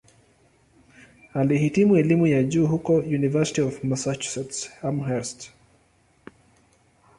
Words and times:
Alihitimu 1.33 1.97
elimu 1.97 2.27
ya 2.27 2.43
juu 2.43 2.67
huko 2.67 2.95
"University 2.95 3.61
of 3.61 3.83
Massachusetts-Amherst". 3.83 5.51